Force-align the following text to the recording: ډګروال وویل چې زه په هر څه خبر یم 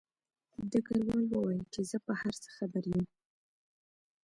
ډګروال 0.71 1.21
وویل 1.27 1.61
چې 1.73 1.81
زه 1.89 1.97
په 2.05 2.13
هر 2.21 2.33
څه 2.43 2.49
خبر 2.57 2.83
یم 2.91 3.05